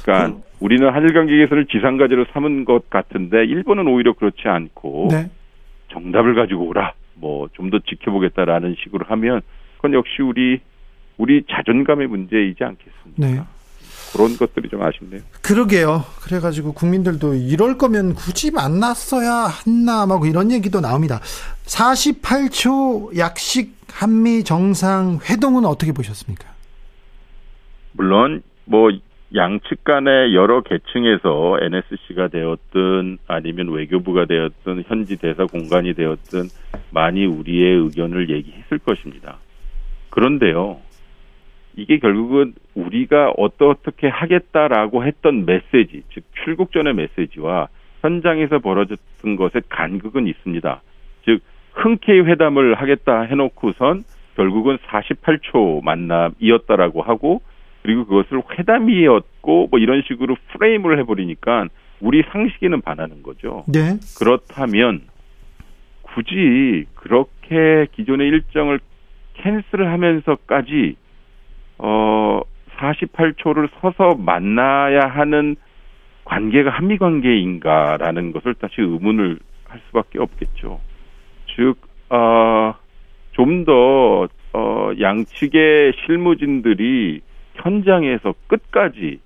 그러니까 0.03 0.39
우리는 0.59 0.87
한일 0.89 1.13
관계 1.13 1.35
개선을 1.37 1.65
지상과제로 1.65 2.25
삼은 2.31 2.65
것 2.65 2.89
같은데 2.89 3.43
일본은 3.45 3.87
오히려 3.87 4.13
그렇지 4.13 4.47
않고 4.47 5.07
네. 5.11 5.29
정답을 5.91 6.35
가지고 6.35 6.67
오라. 6.67 6.93
뭐 7.15 7.47
좀 7.53 7.69
더 7.71 7.79
지켜보겠다라는 7.79 8.75
식으로 8.83 9.05
하면 9.09 9.41
그건 9.77 9.93
역시 9.93 10.21
우리 10.21 10.59
우리 11.17 11.43
자존감의 11.49 12.07
문제이지 12.07 12.63
않겠습니까? 12.63 13.15
네. 13.17 13.41
그런 14.13 14.37
것들이 14.37 14.69
좀 14.69 14.81
아쉽네요. 14.81 15.21
그러게요. 15.41 16.03
그래가지고 16.21 16.73
국민들도 16.73 17.33
이럴 17.35 17.77
거면 17.77 18.15
굳이 18.15 18.51
만났어야 18.51 19.47
했나 19.47 20.05
막 20.05 20.25
이런 20.25 20.51
얘기도 20.51 20.81
나옵니다. 20.81 21.19
48초 21.65 23.17
약식 23.17 23.75
한미 23.91 24.43
정상 24.43 25.19
회동은 25.29 25.65
어떻게 25.65 25.91
보셨습니까? 25.91 26.45
물론 27.93 28.43
뭐 28.65 28.91
양측 29.35 29.83
간의 29.83 30.35
여러 30.35 30.61
계층에서 30.61 31.57
NSC가 31.61 32.29
되었든 32.29 33.17
아니면 33.27 33.69
외교부가 33.69 34.25
되었든 34.25 34.85
현지 34.87 35.17
대사 35.17 35.45
공간이 35.45 35.93
되었든 35.93 36.49
많이 36.91 37.25
우리의 37.25 37.77
의견을 37.83 38.29
얘기했을 38.29 38.77
것입니다. 38.79 39.37
그런데요. 40.11 40.79
이게 41.77 41.99
결국은 41.99 42.55
우리가 42.73 43.33
어떻게 43.37 44.07
하겠다라고 44.07 45.05
했던 45.05 45.45
메시지, 45.45 46.03
즉 46.11 46.23
출국 46.43 46.71
전의 46.71 46.95
메시지와 46.95 47.67
현장에서 48.01 48.59
벌어졌던 48.59 49.35
것의 49.35 49.61
간극은 49.69 50.27
있습니다. 50.27 50.81
즉 51.25 51.41
흔쾌히 51.73 52.21
회담을 52.21 52.73
하겠다 52.73 53.21
해놓고선 53.21 54.03
결국은 54.35 54.77
48초 54.87 55.83
만남이었다라고 55.83 57.03
하고 57.03 57.41
그리고 57.83 58.05
그것을 58.05 58.41
회담이었고 58.57 59.67
뭐 59.69 59.79
이런 59.79 60.01
식으로 60.07 60.35
프레임을 60.53 60.99
해버리니까 60.99 61.67
우리 62.01 62.23
상식에는 62.31 62.81
반하는 62.81 63.21
거죠. 63.21 63.63
네. 63.67 63.97
그렇다면 64.17 65.01
굳이 66.01 66.85
그렇게 66.95 67.87
기존의 67.93 68.27
일정을 68.29 68.79
캔슬을 69.35 69.91
하면서까지 69.91 70.95
어 71.77 72.41
48초를 72.77 73.69
서서 73.81 74.15
만나야 74.15 75.07
하는 75.07 75.55
관계가 76.25 76.69
한미 76.71 76.97
관계인가라는 76.97 78.31
것을 78.33 78.53
다시 78.55 78.75
의문을 78.79 79.39
할 79.67 79.81
수밖에 79.87 80.19
없겠죠. 80.19 80.79
즉, 81.55 81.75
어, 82.09 82.75
좀 83.31 83.65
더, 83.65 84.27
어, 84.53 84.91
양측의 84.99 85.93
실무진들이 86.05 87.21
현장에서 87.55 88.33
끝까지 88.47 89.19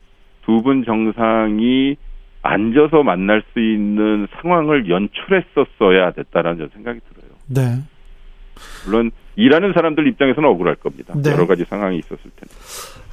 두 0.43 0.62
분 0.62 0.84
정상이 0.84 1.96
앉아서 2.43 3.03
만날 3.03 3.43
수 3.53 3.60
있는 3.60 4.27
상황을 4.41 4.89
연출했었어야 4.89 6.12
됐다라는 6.12 6.70
생각이 6.74 7.00
들어요. 7.10 7.31
네. 7.48 7.81
물론 8.86 9.12
일하는 9.36 9.74
사람들 9.74 10.08
입장에서는 10.08 10.48
억울할 10.50 10.76
겁니다. 10.76 11.14
네. 11.16 11.32
여러 11.32 11.48
가지 11.48 11.66
상황이 11.70 11.98
있었을 11.98 12.18
텐데. 12.18 12.54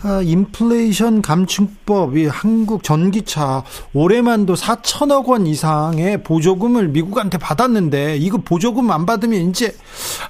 아, 0.03 0.21
인플레이션 0.23 1.23
감축법, 1.23 2.17
이 2.17 2.27
한국 2.27 2.85
전기차 2.85 3.65
올해만도 3.95 4.55
4천억 4.55 5.27
원 5.27 5.47
이상의 5.47 6.23
보조금을 6.23 6.89
미국한테 6.89 7.39
받았는데 7.39 8.17
이거 8.17 8.39
보조금 8.39 8.91
안 8.93 9.07
받으면 9.07 9.41
이제 9.51 9.73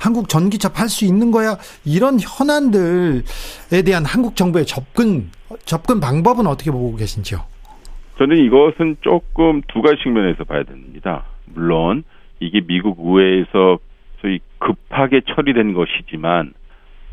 한국 0.00 0.28
전기차 0.28 0.73
팔 0.73 0.88
수 0.88 1.04
있는 1.04 1.30
거야? 1.30 1.59
이런 1.85 2.18
현안들에 2.18 3.83
대한 3.85 4.07
한국 4.07 4.37
정부의 4.37 4.64
접근 4.64 5.30
접근 5.64 6.00
방법은 6.00 6.47
어떻게 6.47 6.71
보고 6.71 6.97
계신지요? 6.97 7.40
저는 8.18 8.37
이것은 8.38 8.97
조금 9.02 9.62
두 9.68 9.83
가지 9.83 10.02
측면에서 10.02 10.45
봐야 10.45 10.62
됩니다. 10.62 11.25
물론 11.45 12.04
이게 12.40 12.61
미국 12.66 12.99
의회에서 13.00 13.78
소위 14.20 14.40
급하게 14.58 15.20
처리된 15.20 15.75
것이지만 15.75 16.52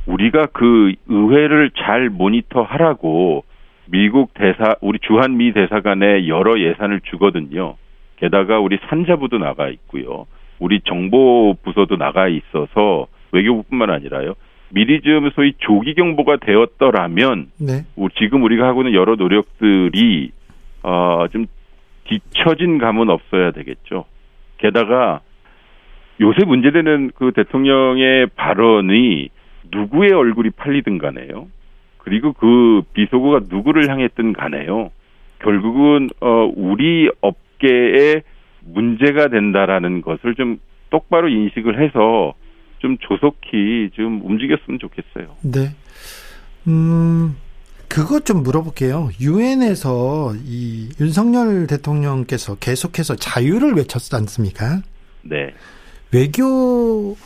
우리가 0.05 0.47
그 0.47 0.93
의회를 1.07 1.71
잘 1.77 2.09
모니터하라고 2.09 3.43
미국 3.87 4.33
대사 4.33 4.75
우리 4.81 4.99
주한 4.99 5.37
미 5.37 5.51
대사관에 5.51 6.27
여러 6.27 6.59
예산을 6.59 7.01
주거든요. 7.01 7.75
게다가 8.17 8.59
우리 8.59 8.77
산자부도 8.89 9.37
나가 9.37 9.69
있고요. 9.69 10.25
우리 10.59 10.79
정보 10.81 11.55
부서도 11.63 11.97
나가 11.97 12.27
있어서 12.27 13.07
외교부뿐만 13.31 13.89
아니라요. 13.89 14.35
미리 14.69 15.01
좀 15.01 15.29
소위 15.31 15.53
조기 15.59 15.93
경보가 15.93 16.37
되었더라면 16.37 17.51
네. 17.59 17.85
지금 18.19 18.43
우리가 18.43 18.65
하고 18.67 18.81
있는 18.81 18.93
여러 18.93 19.15
노력들이 19.15 20.31
어좀 20.81 21.45
뒤처진 22.05 22.77
감은 22.77 23.09
없어야 23.09 23.51
되겠죠. 23.51 24.05
게다가 24.57 25.21
요새 26.21 26.45
문제되는 26.45 27.11
그 27.15 27.31
대통령의 27.35 28.27
발언이 28.35 29.29
누구의 29.71 30.11
얼굴이 30.11 30.51
팔리든 30.51 30.97
간에요. 30.97 31.47
그리고 31.97 32.33
그 32.33 32.83
비속어가 32.93 33.41
누구를 33.49 33.89
향했든 33.89 34.33
간에요. 34.33 34.91
결국은 35.39 36.09
어 36.21 36.51
우리 36.55 37.09
업계의 37.21 38.21
문제가 38.65 39.27
된다라는 39.27 40.01
것을 40.01 40.35
좀 40.35 40.59
똑바로 40.89 41.27
인식을 41.27 41.81
해서 41.83 42.33
좀 42.79 42.97
조속히 42.99 43.89
좀 43.93 44.21
움직였으면 44.23 44.79
좋겠어요. 44.79 45.35
네. 45.43 45.75
음, 46.67 47.35
그것 47.87 48.25
좀 48.25 48.43
물어볼게요. 48.43 49.09
유엔에서 49.19 50.33
이 50.43 50.89
윤석열 50.99 51.67
대통령께서 51.67 52.55
계속해서 52.55 53.15
자유를 53.15 53.73
외쳤지 53.73 54.15
않습니까? 54.15 54.81
네. 55.23 55.53
외교관이 56.15 57.17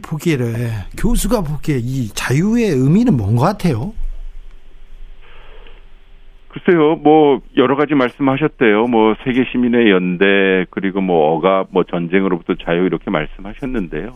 보기에 0.00 0.36
교수가 0.96 1.40
보기에 1.42 1.78
이 1.78 2.08
자유의 2.14 2.70
의미는 2.70 3.16
뭔 3.16 3.34
것 3.34 3.42
같아요? 3.42 3.92
글쎄요, 6.48 6.94
뭐 6.96 7.40
여러 7.56 7.74
가지 7.74 7.94
말씀하셨대요. 7.94 8.86
뭐 8.86 9.16
세계 9.24 9.44
시민의 9.50 9.90
연대 9.90 10.66
그리고 10.70 11.00
뭐 11.00 11.34
억압, 11.34 11.66
뭐 11.72 11.82
전쟁으로부터 11.82 12.54
자유 12.64 12.84
이렇게 12.84 13.10
말씀하셨는데요. 13.10 14.14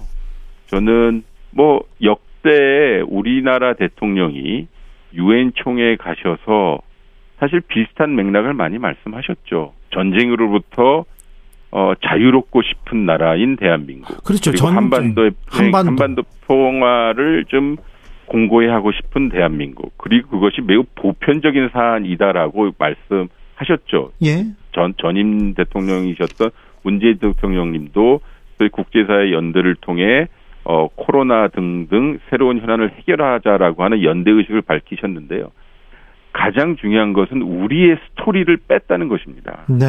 저는 0.67 1.25
뭐 1.51 1.83
역대 2.01 3.01
우리나라 3.09 3.75
대통령이 3.75 4.69
유엔 5.15 5.51
총회에 5.57 5.97
가셔서 5.97 6.79
사실 7.41 7.61
비슷한 7.61 8.15
맥락을 8.15 8.55
많이 8.55 8.79
말씀하셨죠. 8.79 9.73
전쟁으로부터 9.91 11.05
어, 11.71 11.93
자유롭고 12.03 12.63
싶은 12.63 13.05
나라인 13.07 13.57
대한민국. 13.57 14.25
그렇죠. 14.25 14.51
그리고 14.51 14.69
한반도의 14.69 15.33
한반도. 15.47 15.89
한반도 15.89 16.23
평화를 16.47 17.45
좀 17.49 17.77
공고히 18.27 18.69
하고 18.69 18.93
싶은 18.93 19.29
대한민국. 19.29 19.93
그리고 19.99 20.31
그것이 20.31 20.61
매우 20.63 20.85
보편적인 20.95 21.71
사안이다라고 21.73 22.73
말씀하셨죠. 22.79 24.13
예. 24.25 24.47
전 24.73 24.95
전임 24.99 25.55
대통령이셨던 25.55 26.51
문재인 26.83 27.19
대통령님도 27.19 28.21
국제사회 28.73 29.33
연대를 29.33 29.77
통해 29.81 30.29
어, 30.65 30.89
코로나 30.95 31.49
등등 31.49 32.19
새로운 32.29 32.61
현안을 32.61 32.93
해결하자라고 32.99 33.85
하는 33.85 34.03
연대 34.03 34.31
의식을 34.31 34.63
밝히셨는데요. 34.63 35.51
가장 36.33 36.77
중요한 36.77 37.15
것은 37.15 37.41
우리의 37.43 37.97
스토리를 38.11 38.55
뺐다는 38.69 39.09
것입니다. 39.09 39.65
네. 39.69 39.87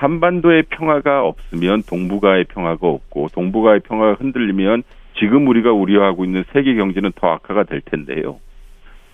한반도의 0.00 0.62
평화가 0.70 1.26
없으면 1.26 1.82
동북아의 1.82 2.44
평화가 2.44 2.86
없고 2.86 3.28
동북아의 3.34 3.80
평화가 3.80 4.14
흔들리면 4.14 4.82
지금 5.18 5.46
우리가 5.46 5.72
우려하고 5.72 6.24
있는 6.24 6.42
세계 6.54 6.74
경제는 6.74 7.12
더 7.16 7.28
악화가 7.28 7.64
될 7.64 7.82
텐데요. 7.82 8.40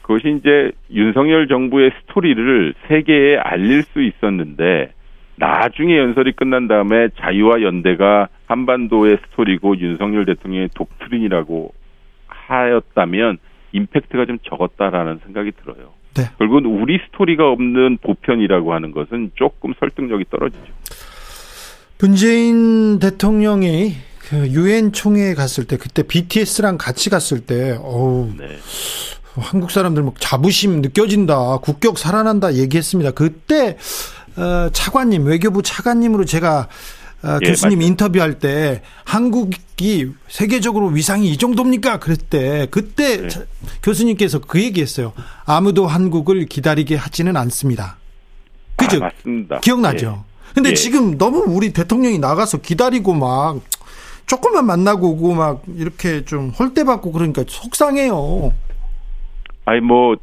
그것이 0.03 0.37
이제 0.39 0.71
윤석열 0.93 1.49
정부의 1.49 1.91
스토리를 1.91 2.75
세계에 2.87 3.37
알릴 3.37 3.83
수 3.83 4.01
있었는데 4.01 4.93
나중에 5.35 5.99
연설이 5.99 6.31
끝난 6.31 6.69
다음에 6.69 7.09
자유와 7.17 7.63
연대가 7.63 8.29
한반도의 8.47 9.19
스토리고 9.27 9.77
윤석열 9.79 10.25
대통령의 10.25 10.69
독트린이라고 10.77 11.75
하였다면 12.29 13.39
임팩트가 13.73 14.27
좀 14.27 14.39
적었다라는 14.45 15.19
생각이 15.25 15.51
들어요. 15.51 15.95
네. 16.17 16.31
결국은 16.39 16.67
우리 16.67 16.99
스토리가 17.07 17.51
없는 17.51 17.99
보편이라고 17.99 18.73
하는 18.73 18.93
것은 18.93 19.33
조금 19.35 19.75
설득력이 19.79 20.25
떨어지죠. 20.31 20.65
문재인 22.01 22.99
대통령이 22.99 23.95
그 24.29 24.49
유엔 24.49 24.93
총회에 24.93 25.35
갔을 25.35 25.65
때 25.65 25.77
그때 25.77 26.03
BTS랑 26.03 26.79
같이 26.79 27.11
갔을 27.11 27.41
때 27.41 27.79
어우 27.81 28.33
네. 28.37 28.49
한국 29.37 29.71
사람들 29.71 30.03
막 30.03 30.15
자부심 30.19 30.81
느껴진다 30.83 31.59
국격 31.59 31.99
살아난다 31.99 32.55
얘기했습니다. 32.55 33.13
그때 33.13 33.77
어, 34.37 34.69
차관님 34.73 35.27
외교부 35.27 35.63
차관님으로 35.63 36.25
제가 36.25 36.69
어, 37.23 37.39
예, 37.43 37.49
교수님 37.49 37.79
맞죠. 37.79 37.89
인터뷰할 37.89 38.39
때 38.39 38.83
한국이 39.05 40.13
세계적으로 40.29 40.89
위상이 40.89 41.31
이 41.31 41.37
정도입니까? 41.37 41.99
그랬대. 41.99 42.67
그때 42.71 43.29
네. 43.29 43.29
교수님께서 43.83 44.41
그 44.41 44.63
얘기했어요. 44.63 45.13
아무도 45.45 45.87
한국을 45.87 46.47
기다리게 46.47 46.97
하지는 46.97 47.37
않습니다. 47.37 47.97
그죠? 48.77 48.99
아, 48.99 49.09
맞습니다. 49.09 49.61
기억나죠? 49.61 50.25
예. 50.25 50.55
근데 50.55 50.71
예. 50.71 50.75
지금 50.75 51.19
너무 51.19 51.45
우리 51.47 51.73
대통령이 51.73 52.19
나가서 52.19 52.59
기다리고 52.59 53.15
막 53.15 53.61
조금만 54.27 54.67
만나고 54.67 55.11
오고 55.11 55.35
막 55.35 55.63
이렇게 55.77 56.25
좀 56.25 56.51
홀대받고 56.51 57.13
그러니까 57.13 57.45
속상해요. 57.47 58.53
아니 59.65 59.81
뭐 59.81 60.17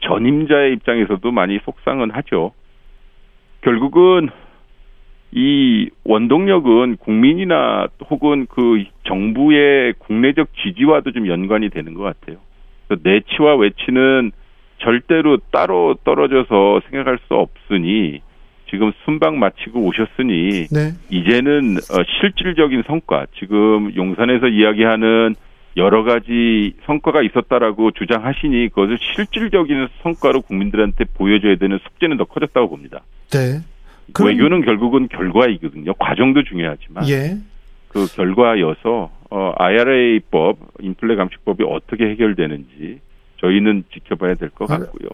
전임자의 0.00 0.74
입장에서도 0.74 1.30
많이 1.30 1.58
속상은 1.64 2.10
하죠. 2.10 2.52
결국은 3.62 4.30
이 5.32 5.90
원동력은 6.04 6.96
국민이나 6.96 7.88
혹은 8.10 8.46
그 8.48 8.84
정부의 9.06 9.94
국내적 9.98 10.48
지지와도 10.62 11.12
좀 11.12 11.28
연관이 11.28 11.68
되는 11.68 11.94
것 11.94 12.02
같아요. 12.02 12.38
내치와 13.02 13.56
외치는 13.56 14.32
절대로 14.78 15.38
따로 15.50 15.96
떨어져서 16.04 16.80
생각할 16.88 17.18
수 17.26 17.34
없으니 17.34 18.20
지금 18.70 18.92
순방 19.04 19.38
마치고 19.38 19.80
오셨으니 19.80 20.68
네. 20.68 20.92
이제는 21.10 21.76
어, 21.76 22.02
실질적인 22.20 22.84
성과 22.86 23.26
지금 23.38 23.94
용산에서 23.94 24.48
이야기하는 24.48 25.34
여러 25.76 26.02
가지 26.02 26.74
성과가 26.86 27.22
있었다라고 27.22 27.92
주장하시니 27.92 28.68
그것을 28.70 28.98
실질적인 29.14 29.88
성과로 30.02 30.42
국민들한테 30.42 31.04
보여줘야 31.14 31.56
되는 31.56 31.78
숙제는 31.78 32.16
더 32.16 32.24
커졌다고 32.24 32.68
봅니다. 32.68 33.02
네. 33.30 33.60
그럼... 34.12 34.28
외교는 34.30 34.64
결국은 34.64 35.08
결과이거든요. 35.08 35.94
과정도 35.94 36.42
중요하지만 36.44 37.08
예. 37.08 37.36
그 37.88 38.06
결과여서 38.14 39.10
어, 39.30 39.52
IRA법, 39.56 40.58
인플레 40.80 41.16
감축법이 41.16 41.64
어떻게 41.68 42.04
해결되는지 42.10 43.00
저희는 43.40 43.84
지켜봐야 43.92 44.34
될 44.34 44.50
것 44.50 44.66
같고요. 44.66 45.08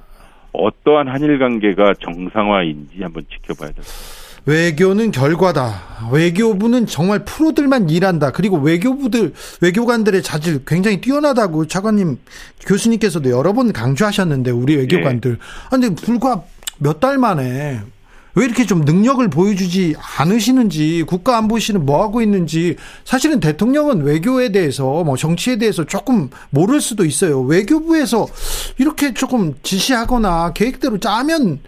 어떠한 0.52 1.08
한일 1.08 1.38
관계가 1.38 1.94
정상화인지 2.00 3.02
한번 3.02 3.24
지켜봐야 3.30 3.70
될 3.70 3.76
것 3.76 3.84
같습니다. 3.84 4.24
외교는 4.46 5.10
결과다. 5.10 5.72
외교부는 6.12 6.84
정말 6.86 7.24
프로들만 7.24 7.88
일한다. 7.88 8.30
그리고 8.30 8.58
외교부들, 8.58 9.32
외교관들의 9.62 10.22
자질 10.22 10.66
굉장히 10.66 11.00
뛰어나다고 11.00 11.66
차관님, 11.66 12.18
교수님께서도 12.66 13.30
여러 13.30 13.54
번 13.54 13.72
강조하셨는데, 13.72 14.50
우리 14.50 14.76
외교관들. 14.76 15.30
네. 15.32 15.38
근데 15.70 15.94
불과 15.94 16.42
몇 16.78 17.00
달 17.00 17.16
만에 17.16 17.80
왜 18.36 18.44
이렇게 18.44 18.64
좀 18.64 18.80
능력을 18.80 19.28
보여주지 19.30 19.94
않으시는지 20.18 21.04
국가 21.06 21.38
안보실은 21.38 21.86
뭐 21.86 22.02
하고 22.02 22.20
있는지 22.20 22.76
사실은 23.04 23.40
대통령은 23.40 24.02
외교에 24.02 24.50
대해서 24.50 25.04
뭐 25.04 25.16
정치에 25.16 25.56
대해서 25.56 25.84
조금 25.84 26.30
모를 26.50 26.80
수도 26.80 27.04
있어요. 27.04 27.40
외교부에서 27.42 28.26
이렇게 28.78 29.14
조금 29.14 29.54
지시하거나 29.62 30.52
계획대로 30.54 30.98
짜면 30.98 31.60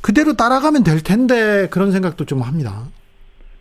그대로 0.00 0.34
따라가면 0.34 0.84
될 0.84 1.02
텐데 1.02 1.68
그런 1.70 1.92
생각도 1.92 2.24
좀 2.24 2.40
합니다. 2.42 2.84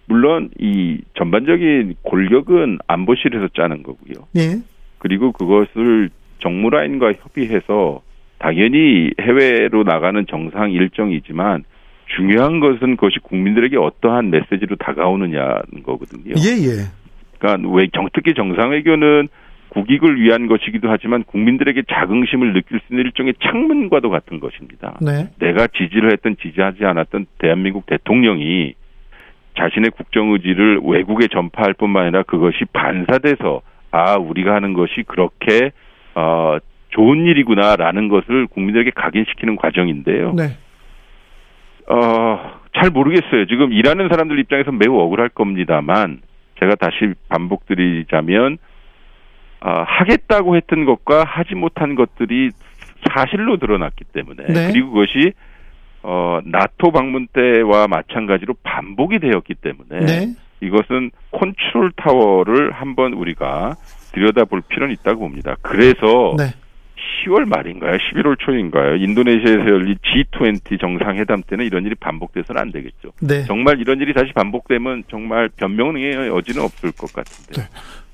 물론 0.08 0.50
이 0.60 1.00
전반적인 1.18 1.96
골격은 2.04 2.80
안보실에서 2.88 3.50
짜는 3.56 3.84
거고요. 3.84 4.28
네. 4.32 4.62
그리고 5.00 5.32
그것을 5.32 6.10
정무라인과 6.42 7.14
협의해서 7.22 8.02
당연히 8.38 9.10
해외로 9.20 9.84
나가는 9.84 10.26
정상 10.30 10.72
일정이지만 10.72 11.64
중요한 12.08 12.60
것은 12.60 12.98
그것이 12.98 13.20
국민들에게 13.20 13.78
어떠한 13.78 14.30
메시지로 14.30 14.76
다가오느냐는 14.78 15.84
거거든요. 15.84 16.34
예, 16.38 16.52
예. 16.68 17.06
그러니까 17.40 17.70
왜 17.70 17.88
정, 17.94 18.08
특히 18.14 18.34
정상회견은 18.34 19.28
국익을 19.70 20.22
위한 20.22 20.48
것이기도 20.48 20.90
하지만 20.90 21.24
국민들에게 21.24 21.84
자긍심을 21.92 22.54
느낄 22.54 22.80
수 22.80 22.94
있는 22.94 23.06
일종의 23.06 23.34
창문과도 23.44 24.10
같은 24.10 24.40
것입니다. 24.40 24.98
네. 25.02 25.30
내가 25.40 25.68
지지를 25.68 26.14
했던 26.14 26.38
지지하지 26.42 26.86
않았던 26.86 27.26
대한민국 27.40 27.86
대통령이 27.86 28.74
자신의 29.58 29.92
국정 29.92 30.32
의지를 30.32 30.80
외국에 30.84 31.28
전파할 31.28 31.74
뿐만 31.74 32.04
아니라 32.04 32.24
그것이 32.24 32.66
반사돼서 32.72 33.62
아 33.92 34.16
우리가 34.16 34.54
하는 34.54 34.74
것이 34.74 35.04
그렇게 35.08 35.72
어 36.14 36.58
좋은 36.90 37.26
일이구나라는 37.26 38.08
것을 38.08 38.48
국민들에게 38.48 38.92
각인시키는 38.96 39.58
과정인데요. 39.58 40.34
네. 40.34 40.58
어, 41.88 42.60
잘 42.74 42.90
모르겠어요. 42.90 43.46
지금 43.48 43.72
일하는 43.72 44.10
사람들 44.10 44.40
입장에서 44.40 44.72
매우 44.72 44.98
억울할 45.00 45.30
겁니다만 45.30 46.22
제가 46.60 46.76
다시 46.76 47.14
반복드리자면 47.30 48.58
어, 49.62 49.84
하겠다고 49.86 50.56
했던 50.56 50.86
것과 50.86 51.24
하지 51.24 51.56
못한 51.56 51.96
것들이 51.96 52.52
사실로 53.14 53.58
드러났기 53.58 54.04
때문에 54.14 54.46
네. 54.48 54.72
그리고 54.72 54.92
그것이 54.92 55.34
어, 56.04 56.40
나토 56.46 56.92
방문 56.92 57.28
때와 57.28 57.88
마찬가지로 57.88 58.56
반복이 58.64 59.20
되었기 59.20 59.56
때문에 59.56 60.06
네. 60.06 60.28
이것은 60.62 61.12
컨트롤 61.32 61.92
타워를 61.96 62.72
한번 62.72 63.14
우리가 63.14 63.76
들여다볼 64.14 64.62
필요는 64.68 64.94
있다고 64.94 65.22
봅니다. 65.22 65.56
그래서 65.62 66.36
네. 66.38 66.46
10월 67.26 67.46
말인가요? 67.46 67.98
11월 67.98 68.38
초인가요? 68.40 68.96
인도네시아에서 68.96 69.68
열린 69.68 69.98
G20 69.98 70.80
정상회담 70.80 71.44
때는 71.44 71.66
이런 71.66 71.86
일이 71.86 71.96
반복돼서는 71.96 72.62
안 72.62 72.72
되겠죠. 72.72 73.12
네. 73.20 73.46
정말 73.46 73.80
이런 73.80 74.00
일이 74.00 74.14
다시 74.14 74.32
반복되면 74.34 75.04
정말 75.10 75.50
변명의 75.50 76.14
여지는 76.14 76.64
없을 76.64 76.92
것 76.92 77.12
같은데. 77.12 77.62
네. 77.62 77.68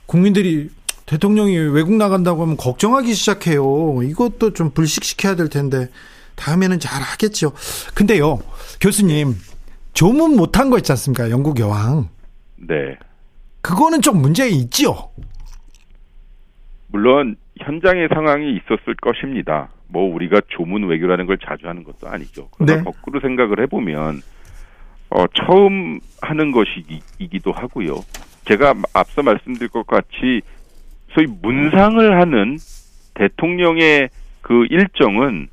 국민들이 0.05 0.69
대통령이 1.05 1.57
외국 1.57 1.93
나간다고 1.95 2.41
하면 2.43 2.57
걱정하기 2.57 3.13
시작해요. 3.13 3.99
이것도 4.03 4.53
좀 4.53 4.71
불식시켜야 4.71 5.35
될 5.35 5.49
텐데 5.49 5.89
다음에는 6.35 6.79
잘 6.79 7.01
하겠죠. 7.01 7.53
근데요, 7.93 8.39
교수님 8.79 9.35
조문 9.93 10.35
못한 10.35 10.69
거 10.69 10.77
있지 10.77 10.91
않습니까? 10.93 11.29
영국 11.29 11.59
여왕. 11.59 12.09
네. 12.55 12.97
그거는 13.61 14.01
좀 14.01 14.21
문제 14.21 14.47
있지요. 14.49 15.09
물론 17.01 17.35
현장의 17.59 18.09
상황이 18.13 18.55
있었을 18.55 18.93
것입니다. 19.01 19.69
뭐 19.87 20.03
우리가 20.13 20.39
조문 20.49 20.87
외교라는 20.87 21.25
걸 21.25 21.39
자주 21.39 21.67
하는 21.67 21.83
것도 21.83 22.07
아니죠. 22.07 22.47
그러나 22.55 22.75
네. 22.75 22.83
거꾸로 22.83 23.19
생각을 23.19 23.59
해보면 23.63 24.21
어, 25.09 25.25
처음 25.33 25.99
하는 26.21 26.51
것이기도 26.51 27.51
하고요. 27.51 27.95
제가 28.45 28.75
앞서 28.93 29.23
말씀드릴 29.23 29.69
것 29.69 29.87
같이 29.87 30.41
소위 31.13 31.25
문상을 31.41 32.21
하는 32.21 32.57
대통령의 33.15 34.09
그 34.41 34.67
일정은 34.69 35.49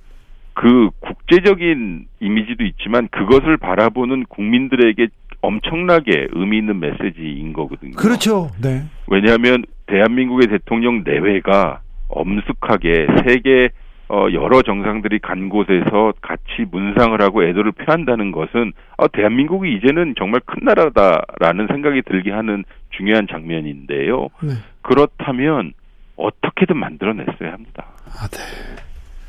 그 0.53 0.91
국제적인 1.01 2.09
이미지도 2.21 2.65
있지만 2.65 3.09
그것을 3.09 3.57
바라보는 3.57 4.25
국민들에게 4.29 5.09
엄청나게 5.41 6.29
의미 6.33 6.59
있는 6.59 6.79
메시지인 6.79 7.55
거거든요. 7.55 7.93
그렇죠. 7.97 8.51
네. 8.61 8.85
왜냐하면 9.07 9.65
대한민국의 9.88 10.48
대통령 10.48 11.03
내외가 11.05 11.81
엄숙하게 12.09 13.07
세계 13.27 13.70
어, 14.11 14.27
여러 14.33 14.62
정상들이 14.62 15.18
간 15.18 15.51
곳에서 15.51 16.14
같이 16.22 16.64
문상을 16.70 17.20
하고 17.20 17.44
애도를 17.44 17.72
표한다는 17.72 18.33
것은 18.33 18.72
어, 18.96 19.09
대한민국이 19.09 19.74
이제는 19.74 20.14
정말 20.18 20.40
큰 20.46 20.64
나라다라는 20.64 21.66
생각이 21.66 22.03
들게 22.03 22.31
하는 22.31 22.64
중요한 22.96 23.27
장면인데요. 23.29 24.29
네. 24.42 24.55
그렇다면 24.81 25.74
어떻게든 26.16 26.77
만들어냈어야 26.79 27.53
합니다. 27.53 27.87
아, 28.07 28.27
네. 28.29 28.38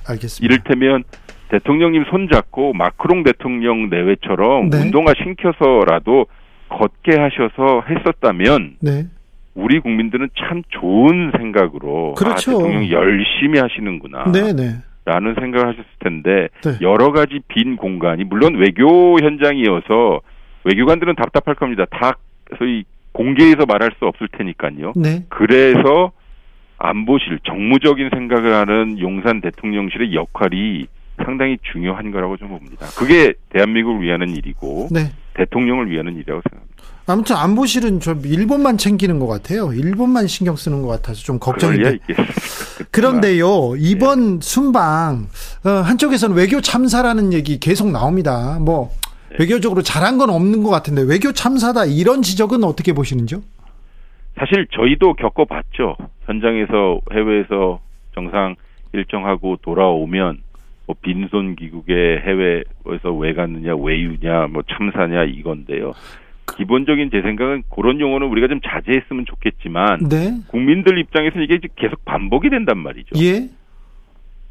알겠습니다. 0.08 0.46
이를테면 0.46 1.04
대통령님 1.50 2.06
손잡고 2.06 2.74
마크롱 2.74 3.24
대통령 3.24 3.90
내외처럼 3.90 4.70
네. 4.70 4.78
운동화 4.78 5.14
신켜서라도 5.22 6.28
걷게 6.70 7.18
하셔서 7.20 7.84
했었다면 7.90 8.78
네. 8.80 9.08
우리 9.60 9.80
국민들은 9.80 10.30
참 10.38 10.64
좋은 10.70 11.32
생각으로 11.38 12.14
아, 12.18 12.20
그렇죠. 12.20 12.52
아, 12.52 12.58
대통령 12.58 12.90
열심히 12.90 13.60
하시는구나. 13.60 14.32
네네. 14.32 14.54
네. 14.54 14.76
라는 15.06 15.34
생각을 15.34 15.68
하셨을 15.70 15.86
텐데 16.00 16.50
네. 16.64 16.78
여러 16.82 17.12
가지 17.12 17.40
빈 17.48 17.78
공간이 17.78 18.26
물론 18.26 18.56
외교 18.56 19.20
현장이어서 19.20 20.20
외교관들은 20.66 21.16
답답할 21.16 21.56
겁니다. 21.56 21.86
다 21.90 22.18
소위 22.58 22.84
공개해서 23.12 23.66
말할 23.66 23.92
수 23.98 24.06
없을 24.06 24.28
테니까요. 24.28 24.94
네. 24.96 25.26
그래서 25.30 26.12
안보실 26.78 27.40
정무적인 27.44 28.10
생각을 28.14 28.54
하는 28.54 29.00
용산 29.00 29.42
대통령실의 29.42 30.14
역할이 30.14 30.88
상당히 31.26 31.58
중요한 31.72 32.12
거라고 32.12 32.38
좀 32.38 32.50
봅니다. 32.50 32.86
그게 32.98 33.34
대한민국을 33.50 34.02
위하는 34.02 34.30
일이고 34.30 34.88
네. 34.92 35.12
대통령을 35.34 35.90
위하는 35.90 36.14
일이라고 36.16 36.42
생각합니다. 36.50 36.84
아무튼 37.10 37.36
안보실은 37.38 38.00
좀 38.00 38.22
일본만 38.24 38.78
챙기는 38.78 39.18
것 39.18 39.26
같아요. 39.26 39.74
일본만 39.74 40.28
신경 40.28 40.56
쓰는 40.56 40.84
것 40.84 40.90
같아서 40.90 41.24
좀 41.24 41.40
걱정인데. 41.40 41.98
그런데요 42.92 43.74
이번 43.78 44.40
네. 44.40 44.40
순방 44.42 45.26
어, 45.66 45.70
한쪽에서는 45.70 46.36
외교 46.36 46.62
참사라는 46.62 47.34
얘기 47.34 47.60
계속 47.60 47.90
나옵니다. 47.90 48.60
뭐 48.62 48.92
네. 49.32 49.38
외교적으로 49.40 49.82
잘한 49.82 50.20
건 50.20 50.30
없는 50.30 50.62
것 50.62 50.70
같은데 50.70 51.02
외교 51.02 51.32
참사다 51.32 51.86
이런 51.86 52.22
지적은 52.22 52.64
어떻게 52.64 52.94
보시는지요? 52.94 53.42
사실 54.38 54.68
저희도 54.72 55.16
겪어봤죠. 55.16 55.98
현장에서 56.26 57.02
해외에서 57.12 57.80
정상 58.14 58.56
일정하고 58.94 59.58
돌아오면 59.64 60.42
뭐 60.86 60.96
빈손 61.02 61.56
귀국에 61.56 62.22
해외에서 62.24 63.12
왜 63.18 63.34
갔느냐 63.34 63.76
외유냐 63.76 64.48
뭐 64.52 64.62
참사냐 64.70 65.24
이건데요. 65.24 65.94
기본적인 66.58 67.10
제 67.12 67.22
생각은 67.22 67.64
그런 67.74 68.00
용어는 68.00 68.28
우리가 68.28 68.48
좀 68.48 68.60
자제했으면 68.64 69.26
좋겠지만 69.26 70.08
네. 70.10 70.40
국민들 70.48 70.98
입장에서는 71.00 71.44
이게 71.44 71.60
계속 71.76 72.04
반복이 72.06 72.50
된단 72.50 72.78
말이죠. 72.78 73.10
예. 73.24 73.50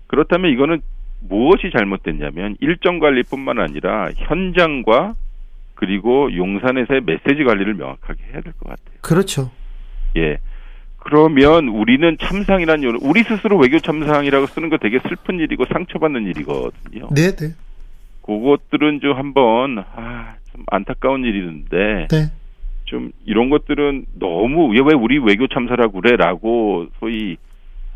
그렇다면 0.07 0.51
이거는 0.53 0.81
무엇이 1.21 1.71
잘못됐냐면 1.77 2.57
일정 2.61 2.99
관리뿐만 2.99 3.59
아니라 3.59 4.09
현장과 4.17 5.15
그리고 5.75 6.35
용산에서의 6.35 7.03
메시지 7.05 7.45
관리를 7.45 7.75
명확하게 7.75 8.23
해야 8.33 8.41
될 8.41 8.53
것 8.55 8.69
같아요. 8.71 8.99
그렇죠. 9.01 9.51
예. 10.17 10.39
그러면 10.99 11.69
우리는 11.69 12.17
참상이라는 12.21 12.83
요는 12.85 13.01
우리 13.03 13.23
스스로 13.23 13.57
외교 13.59 13.79
참상이라고 13.79 14.47
쓰는 14.47 14.69
거 14.69 14.77
되게 14.79 14.99
슬픈 15.09 15.39
일이고 15.39 15.65
상처받는 15.67 16.27
일이거든요. 16.27 17.09
네, 17.15 17.35
네. 17.37 17.55
그것들은 18.23 19.01
좀 19.01 19.17
한번 19.17 19.79
아, 19.95 20.35
좀 20.59 20.65
안타까운 20.67 21.25
일이는데 21.25 22.09
네. 22.11 22.31
좀 22.85 23.13
이런 23.25 23.51
것들은 23.51 24.07
너무 24.19 24.69
왜 24.73 24.95
우리 24.95 25.19
외교 25.19 25.47
참사라고 25.47 26.01
그래라고 26.01 26.87
소위 26.99 27.37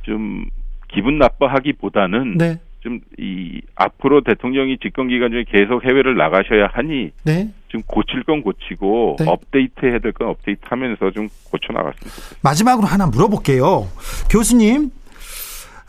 좀 0.03 0.47
기분 0.89 1.19
나빠하기보다는 1.19 2.39
네. 2.39 2.61
좀이 2.81 3.61
앞으로 3.75 4.23
대통령이 4.23 4.79
집권 4.79 5.09
기간 5.09 5.31
중에 5.31 5.45
계속 5.49 5.85
해외를 5.85 6.17
나가셔야 6.17 6.69
하니 6.73 7.11
네. 7.25 7.49
좀 7.69 7.83
고칠 7.87 8.23
건 8.25 8.43
고치고 8.43 9.17
네. 9.21 9.25
업데이트 9.29 9.87
해야 9.87 9.99
될 9.99 10.13
건 10.13 10.29
업데이트 10.29 10.61
하면서 10.65 11.11
좀 11.11 11.29
고쳐 11.51 11.73
나갔습니다. 11.73 12.37
마지막으로 12.43 12.87
하나 12.87 13.07
물어볼게요. 13.07 13.89
교수님, 14.31 14.91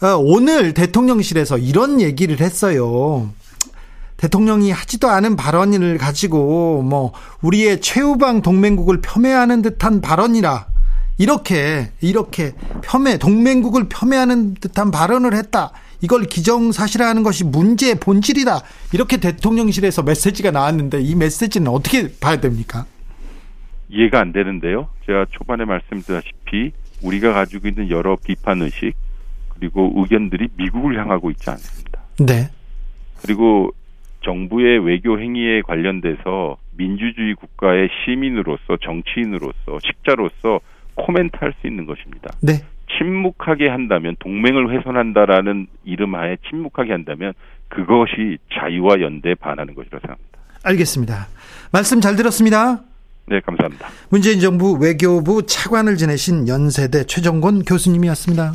어, 0.02 0.18
오늘 0.18 0.74
대통령실에서 0.74 1.58
이런 1.58 2.00
얘기를 2.00 2.40
했어요. 2.40 3.30
대통령이 4.18 4.72
하지도 4.72 5.10
않은 5.10 5.36
발언을 5.36 5.98
가지고 5.98 6.82
뭐 6.84 7.14
우리의 7.42 7.82
최우방 7.82 8.42
동맹국을 8.42 9.02
폄훼하는 9.02 9.62
듯한 9.62 10.02
발언이라 10.02 10.68
이렇게 11.18 11.92
이렇게 12.02 12.54
폄훼 12.84 13.18
동맹국을 13.18 13.88
폄훼하는 13.90 14.56
듯한 14.56 14.92
발언을 14.92 15.34
했다. 15.34 15.72
이걸 16.02 16.24
기정사실화하는 16.24 17.24
것이 17.24 17.46
문제의 17.46 17.96
본질이다. 17.96 18.62
이렇게 18.92 19.18
대통령실에서 19.18 20.04
메시지가 20.04 20.52
나왔는데 20.52 21.00
이 21.02 21.16
메시지는 21.16 21.70
어떻게 21.70 22.10
봐야 22.20 22.42
됩니까? 22.42 22.86
이해가 23.90 24.20
안 24.20 24.34
되는데요. 24.34 24.90
제가 25.06 25.28
초반에 25.32 25.64
말씀드렸다시피 25.64 26.74
우리가 27.04 27.32
가지고 27.34 27.70
있는 27.70 27.90
여러 27.90 28.18
비판 28.18 28.62
의식 28.62 28.96
그리고 29.50 29.94
의견들이 29.96 30.50
미국을 30.58 31.00
향하고 31.00 31.32
있지 31.32 31.50
않습니다. 31.50 32.02
네. 32.20 32.50
그리고 33.22 33.72
정부의 34.24 34.80
외교 34.86 35.20
행위에 35.20 35.62
관련돼서 35.62 36.58
민주주의 36.76 37.36
국가의 37.36 37.90
시민으로서 38.04 38.78
정치인으로서 38.82 39.80
식자로서 39.84 40.60
코멘트할 40.96 41.54
수 41.60 41.68
있는 41.68 41.86
것입니다. 41.86 42.32
네. 42.42 42.54
침묵하게 42.98 43.70
한다면 43.70 44.16
동맹을 44.20 44.72
훼손한다라는 44.72 45.68
이름하에 45.84 46.38
침묵하게 46.50 46.92
한다면 46.92 47.34
그것이 47.70 48.38
자유와 48.54 49.02
연대에 49.02 49.36
반하는 49.36 49.74
것이라고 49.74 50.00
생각합니다. 50.00 50.40
알겠습니다. 50.64 51.28
말씀 51.72 52.02
잘 52.02 52.16
들었습니다. 52.16 52.82
네, 53.26 53.40
감사합니다. 53.40 53.88
문재인 54.10 54.40
정부 54.40 54.78
외교부 54.80 55.46
차관을 55.46 55.96
지내신 55.96 56.48
연세대 56.48 57.06
최정곤 57.06 57.64
교수님이었습니다. 57.64 58.52